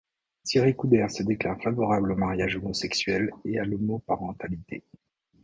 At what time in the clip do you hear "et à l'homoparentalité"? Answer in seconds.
3.45-4.83